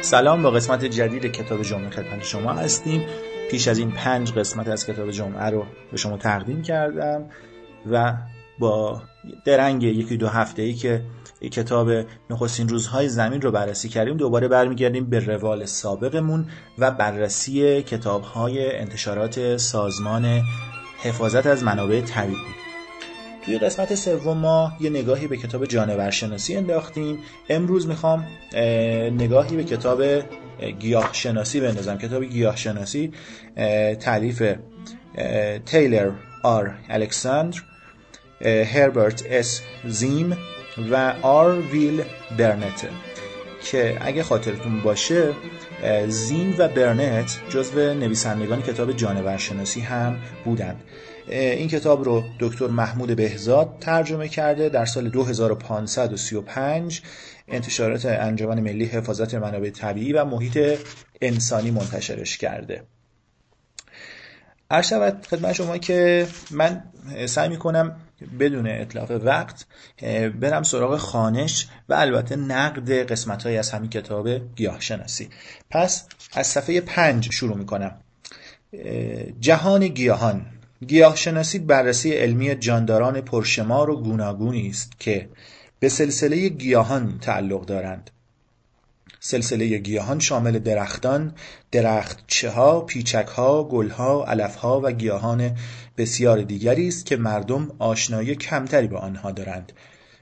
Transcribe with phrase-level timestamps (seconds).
[0.00, 3.02] سلام با قسمت جدید کتاب جمعه خدمت شما هستیم.
[3.50, 7.24] پیش از این پنج قسمت از کتاب جمعه رو به شما تقدیم کردم
[7.90, 8.14] و
[8.58, 9.02] با
[9.44, 11.02] درنگ یکی دو هفته ای که
[11.48, 11.90] کتاب
[12.30, 16.46] نخستین روزهای زمین رو بررسی کردیم دوباره برمیگردیم به روال سابقمون
[16.78, 20.42] و بررسی کتابهای انتشارات سازمان
[21.02, 22.54] حفاظت از منابع طبیعی.
[23.44, 27.18] توی قسمت سوم ما یه نگاهی به کتاب جانورشناسی انداختیم.
[27.48, 28.26] امروز می‌خوام
[29.18, 30.02] نگاهی به کتاب
[30.78, 31.98] گیاه شناسی بندازم.
[31.98, 33.12] کتاب گیاه شناسی
[34.00, 34.42] تعلیف
[35.66, 36.10] تیلر
[36.42, 37.58] آر الکساندر
[38.44, 40.36] هربرت اس زیم
[40.90, 42.02] و آر ویل
[42.38, 42.88] برنت
[43.64, 45.32] که اگه خاطرتون باشه
[46.08, 50.82] زین و برنت جزو نویسندگان کتاب جانورشناسی هم بودند.
[51.28, 57.02] این کتاب رو دکتر محمود بهزاد ترجمه کرده در سال 2535
[57.48, 60.78] انتشارات انجمن ملی حفاظت منابع طبیعی و محیط
[61.20, 62.82] انسانی منتشرش کرده.
[64.70, 66.82] عرض شود خدمت شما که من
[67.26, 67.96] سعی می‌کنم
[68.40, 69.66] بدون اطلاق وقت
[70.40, 75.28] برم سراغ خانش و البته نقد قسمت های از همین کتاب گیاه شناسی
[75.70, 77.96] پس از صفحه پنج شروع می‌کنم.
[79.40, 80.46] جهان گیاهان.
[80.86, 85.28] گیاهشناسی بررسی علمی جانداران پرشمار و گوناگونی است که
[85.80, 88.10] به سلسله گیاهان تعلق دارند.
[89.26, 91.32] سلسله گیاهان شامل درختان،
[91.72, 95.56] درختچه ها، پیچک ها، گل ها، علف ها و گیاهان
[95.96, 99.72] بسیار دیگری است که مردم آشنایی کمتری با آنها دارند.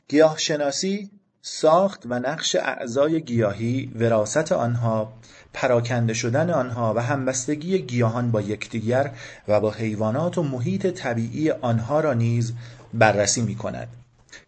[0.09, 5.12] گیاهشناسی ساخت و نقش اعضای گیاهی، وراست آنها،
[5.53, 9.11] پراکنده شدن آنها و همبستگی گیاهان با یکدیگر
[9.48, 12.53] و با حیوانات و محیط طبیعی آنها را نیز
[12.94, 14.02] بررسی می کند.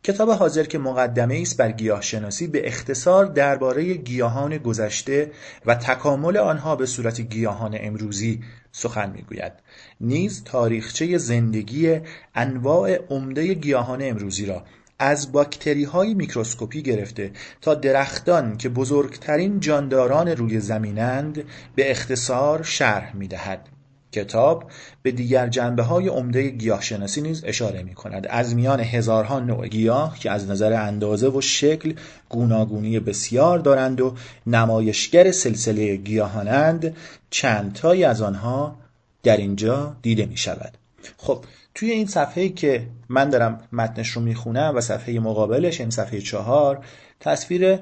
[0.04, 5.30] کتاب حاضر که مقدمه است بر گیاه شناسی به اختصار درباره گیاهان گذشته
[5.66, 8.42] و تکامل آنها به صورت گیاهان امروزی
[8.72, 9.52] سخن می‌گوید
[10.00, 12.00] نیز تاریخچه زندگی
[12.34, 14.64] انواع عمده گیاهان امروزی را
[14.98, 21.44] از باکتری های میکروسکوپی گرفته تا درختان که بزرگترین جانداران روی زمینند
[21.74, 23.73] به اختصار شرح می دهد.
[24.14, 24.70] کتاب
[25.02, 30.18] به دیگر جنبه های عمده گیاهشناسی نیز اشاره می کند از میان هزارها نوع گیاه
[30.18, 31.94] که از نظر اندازه و شکل
[32.28, 34.14] گوناگونی بسیار دارند و
[34.46, 36.96] نمایشگر سلسله گیاهانند
[37.30, 38.76] چندتایی از آنها
[39.22, 40.72] در اینجا دیده می شود
[41.16, 46.20] خب توی این صفحه که من دارم متنش رو می‌خونم و صفحه مقابلش این صفحه
[46.20, 46.84] چهار
[47.20, 47.78] تصویر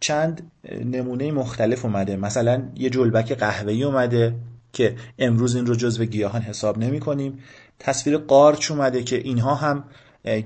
[0.00, 0.50] چند
[0.84, 2.16] نمونه مختلف اومده.
[2.16, 4.34] مثلا یه جلبک قهوه‌ای اومده.
[4.72, 7.38] که امروز این رو جزو گیاهان حساب نمی کنیم.
[7.78, 9.84] تصویر قارچ اومده که اینها هم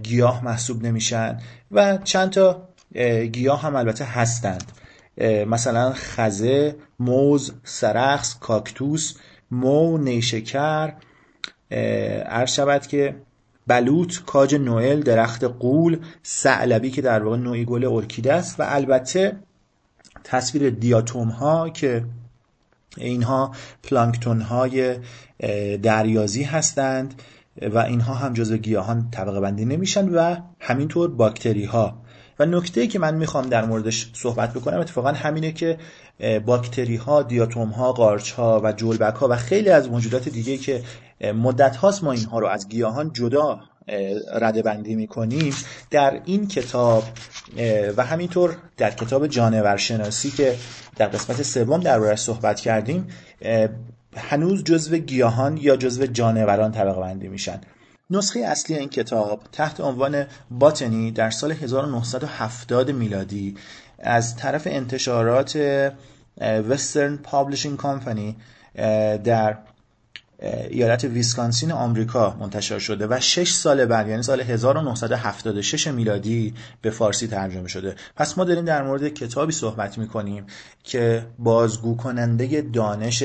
[0.03, 1.41] گیاه محسوب نمیشن
[1.73, 2.69] و چند تا
[3.33, 4.73] گیاه هم البته هستند.
[5.47, 9.15] مثلا خزه، موز، سرخس، کاکتوس،
[9.51, 10.93] مو، نیشکر.
[12.27, 13.15] عرض شود که
[13.67, 19.37] بلوط، کاج نوئل، درخت قول، سعلبی که در واقع نوعی گل ارکیده است و البته
[20.25, 22.05] تصویر دیاتوم ها که
[22.97, 24.97] اینها پلانکتون های
[25.83, 27.23] دریازی هستند
[27.73, 32.03] و اینها هم جزو گیاهان طبقه بندی نمیشن و همینطور باکتری ها
[32.39, 35.79] و نکته که من می‌خوام در موردش صحبت بکنم اتفاقا همینه که
[36.47, 40.83] باکتری ها، دیاتوم ها، قارچ ها و جلبک ها و خیلی از موجودات دیگه که
[41.35, 43.61] مدت هاست ما اینها رو از گیاهان جدا
[44.33, 45.55] رده بندی می‌کنیم
[45.91, 47.05] در این کتاب
[47.97, 50.55] و همینطور در کتاب جانورشناسی که
[50.97, 53.09] در قسمت سوم در صحبت کردیم
[54.17, 57.61] هنوز جزو گیاهان یا جزو جانوران طبقه بندی میشن.
[58.11, 63.57] نسخه اصلی این کتاب تحت عنوان Botany در سال 1970 میلادی
[63.99, 65.57] از طرف انتشارات
[66.41, 68.37] Western Publishing Company
[69.25, 69.59] در
[70.71, 77.27] ایالت ویسکانسین آمریکا منتشر شده و 6 سال بعد یعنی سال 1976 میلادی به فارسی
[77.27, 77.95] ترجمه شده.
[78.17, 80.47] پس ما داریم در مورد کتابی صحبت می‌کنیم
[80.85, 83.25] که بازگو کننده دانش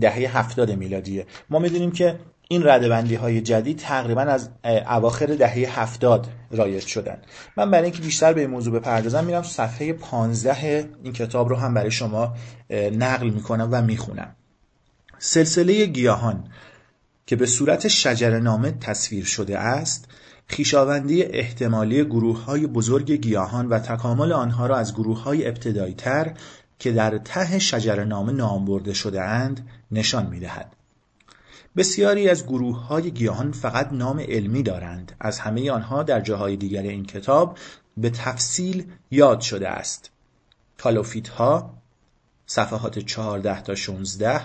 [0.00, 1.26] دهه 70 میلادیه.
[1.50, 2.18] ما می‌دونیم که
[2.48, 4.48] این ردبندی های جدید تقریبا از
[4.90, 7.18] اواخر دهه 70 رایج شدن.
[7.56, 11.74] من برای اینکه بیشتر به این موضوع بپردازم میرم صفحه 15 این کتاب رو هم
[11.74, 12.34] برای شما
[12.92, 14.36] نقل می‌کنم و می‌خونم.
[15.26, 16.44] سلسله گیاهان
[17.26, 20.08] که به صورت شجرنامه تصویر شده است
[20.46, 26.34] خیشاوندی احتمالی گروه های بزرگ گیاهان و تکامل آنها را از گروه های ابتدایی تر
[26.78, 30.72] که در ته شجرنامه نام برده شده اند نشان می دهد.
[31.76, 36.82] بسیاری از گروه های گیاهان فقط نام علمی دارند از همه آنها در جاهای دیگر
[36.82, 37.58] این کتاب
[37.96, 40.10] به تفصیل یاد شده است
[40.78, 41.74] کالوفیت ها
[42.46, 44.40] صفحات 14 تا 16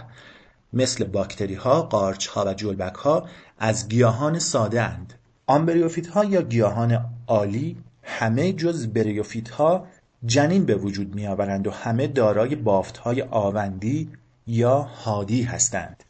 [0.74, 3.28] مثل باکتری ها، قارچ ها و جلبک ها
[3.60, 5.14] از گیاهان ساده اند.
[5.48, 9.88] آمبریوفیت ها یا گیاهان عالی همه جز بریوفیت ها
[10.26, 14.10] جنین به وجود می آورند و همه دارای بافت های آوندی
[14.48, 16.04] یا هادی هستند.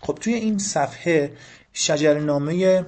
[0.00, 1.32] خب توی این صفحه
[1.72, 2.84] شجرنامه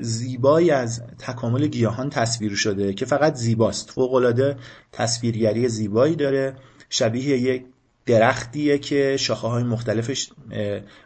[0.00, 4.56] زیبایی از تکامل گیاهان تصویر شده که فقط زیباست فوقالعاده
[4.92, 6.54] تصویرگری زیبایی داره
[6.88, 7.64] شبیه یک
[8.06, 10.30] درختیه که شاخه های مختلفش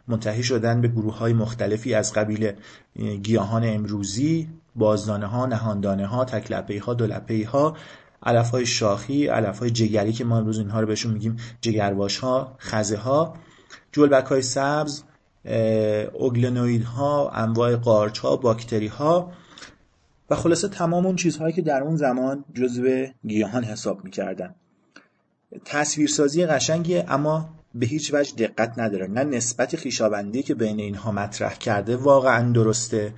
[0.09, 2.53] منتهی شدن به گروه های مختلفی از قبیل
[3.23, 7.77] گیاهان امروزی بازدانه ها نهاندانه ها تکلپه ها دولپه ها
[8.23, 12.57] علف های شاخی علف های جگری که ما امروز اینها رو بهشون میگیم جگرواش ها
[12.59, 13.35] خزه ها
[13.93, 15.03] جلبک های سبز
[16.13, 19.33] اوگلنوید ها انواع قارچ ها باکتری ها
[20.31, 24.55] و خلاصه تمام اون چیزهایی که در اون زمان جزو گیاهان حساب می‌کردن.
[25.65, 31.55] تصویرسازی قشنگیه اما به هیچ وجه دقت نداره نه نسبت خیشابندی که بین اینها مطرح
[31.55, 33.15] کرده واقعا درسته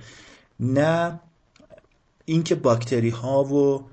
[0.59, 1.19] نه
[2.25, 3.83] اینکه باکتری ها و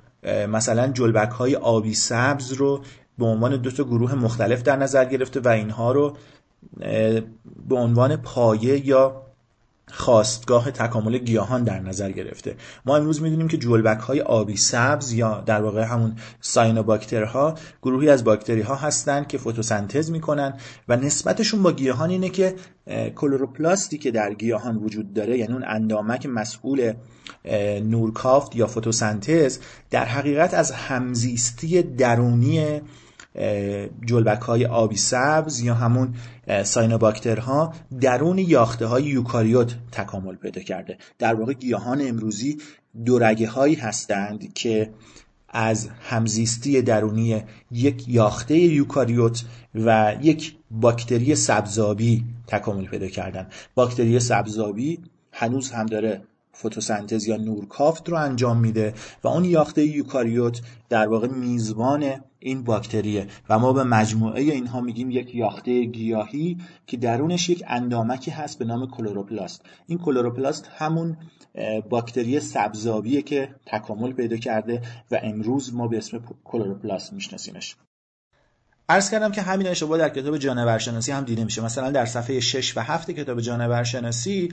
[0.47, 2.83] مثلا جلبک های آبی سبز رو
[3.19, 6.17] به عنوان دو تا گروه مختلف در نظر گرفته و اینها رو
[7.69, 9.26] به عنوان پایه یا
[9.93, 12.57] خواستگاه تکامل گیاهان در نظر گرفته.
[12.87, 16.17] ما امروز می‌دونیم که جلبک های آبی سبز یا در واقع همون
[17.27, 20.55] ها گروهی از باکتری ها هستند که فتوسنتز می‌کنن
[20.89, 22.55] و نسبتشون با گیاهان اینه که
[23.15, 26.93] کلوروپلاستی که در گیاهان وجود داره یعنی اون اندامک مسئول
[27.83, 29.59] نورکافت یا فتوسنتز
[29.91, 32.81] در حقیقت از همزیستی درونی
[34.07, 36.15] جلبک های آبی سبز یا همون
[37.39, 40.99] ها درون یاخته های یوکاریوت تکامل پیدا کرده.
[41.19, 42.59] در واقع گیاهان امروزی
[43.05, 44.91] دورگه هایی هستند که
[45.49, 49.45] از همزیستی درونی یک یاخته یوکاریوت
[49.75, 53.47] و یک باکتری سبزابی تکامل پیدا کردن.
[53.75, 54.99] باکتری سبزابی
[55.33, 56.23] هنوز هم داره
[56.59, 58.95] فتوسنتز یا نورکافت رو انجام میده
[59.25, 63.27] و اون یاخته یوکاریوت در واقع میزبان این باکتریه.
[63.49, 68.65] و ما به مجموعه اینها میگیم یک یاخته گیاهی که درونش یک اندامکی هست به
[68.65, 69.63] نام کلوروپلاست.
[69.87, 71.17] این کلوروپلاست همون
[71.91, 77.77] باکتری سبزابیه که تکامل پیدا کرده و امروز ما به اسم کلوروپلاست میشناسیمش.
[78.89, 81.65] عرض کردم که همین اشتباه در کتاب جانورشناسی هم دیده میشه.
[81.65, 84.53] مثلا در صفحه 6 و 7 کتاب جانورشناسی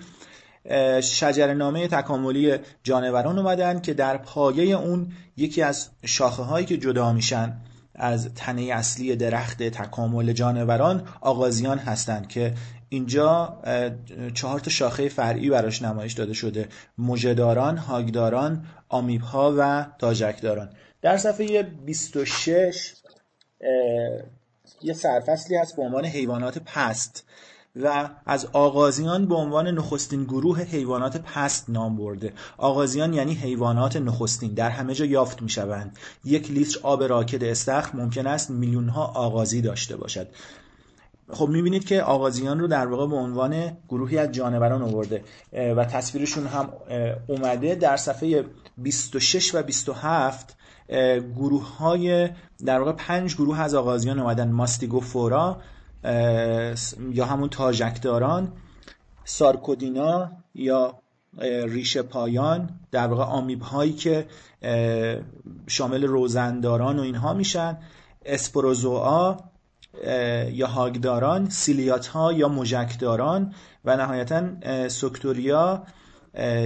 [1.02, 7.14] شجر نامه تکاملی جانوران اومدن که در پایه اون یکی از شاخه هایی که جدا
[7.14, 7.54] میشن
[7.96, 12.54] از تنه اصلی درخت تکامل جانوران آغازیان هستند که
[12.90, 13.62] اینجا
[14.34, 16.68] چهار تا شاخه فرعی براش نمایش داده شده.
[16.98, 20.70] مژهداران، هاگداران، آمیبها و تاجکداران.
[21.02, 22.94] در صفحه 26
[24.82, 27.24] یه سرفصلی هست به عنوان حیوانات پست.
[27.76, 32.34] و از آغازیان به عنوان نخستین گروه حیوانات پست نام برده.
[32.58, 34.54] آغازیان یعنی حیوانات نخستین.
[34.54, 39.06] در همه جا یافت می شوند یک لیتر آب راکد استخر ممکن است میلیون ها
[39.06, 40.28] آغازی داشته باشد.
[41.30, 45.24] خب می‌بینید که آغازیان رو در واقع به عنوان گروهی از جانوران آورده.
[45.54, 46.70] و تصویرشون هم
[47.28, 48.46] اومده در صفحه
[48.78, 50.56] 26 و 27
[51.36, 52.30] گروه های
[52.66, 54.52] در واقع پنج گروه از آغازیان اومدن.
[54.52, 55.62] ماستیگوفورا
[57.14, 58.52] یا همون تاژکداران
[59.26, 61.00] سارکودینا یا
[61.66, 64.28] ریشه پایان در واقع آمیب هایی که
[65.68, 67.78] شامل روزنداران و اینها میشن
[68.26, 69.36] اسپروزوآ
[70.52, 73.54] یا هاگداران سیلیات ها یا مژکداران
[73.86, 74.44] و نهایتا
[74.90, 75.84] سکتوریا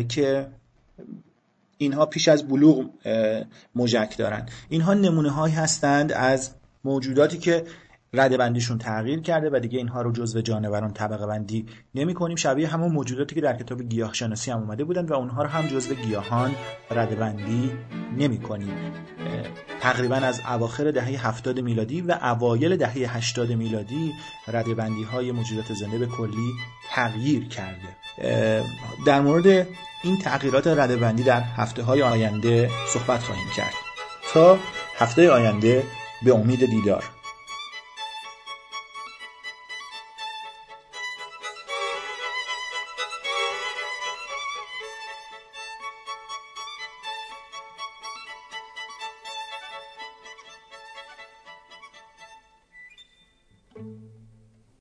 [0.10, 0.48] که
[1.78, 2.86] اینها پیش از بلوغ
[3.76, 4.46] مژک دارن.
[4.70, 6.52] اینها نمونه هایی هستند از
[6.84, 7.64] موجوداتی که
[8.14, 12.68] رده بندیشون تغییر کرده و دیگه اینها رو جزو جانوران طبقه بندی نمی کنیم شبیه
[12.68, 15.96] همون موجوداتی که در کتاب گیاه شناسی هم اومده بودن و اونها رو هم جزو
[15.96, 16.56] گیاهان
[16.92, 17.72] رده بندی
[18.18, 18.74] نمی کنیم
[19.82, 24.14] تقریبا از اواخر دهه 70 میلادی و اوایل دهه 80 میلادی
[24.48, 26.54] رده بندی های موجودات زنده به کلی
[26.90, 27.90] تغییر کرده.
[29.06, 29.68] در مورد
[30.04, 33.74] این تغییرات رده بندی در هفته های آینده صحبت خواهیم کرد.
[34.34, 34.58] تا
[34.98, 35.84] هفته آینده
[36.26, 37.04] به امید دیدار.